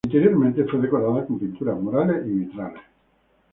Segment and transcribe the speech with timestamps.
[0.07, 2.81] Interiormente fue decorada con pinturas murales y vitrales.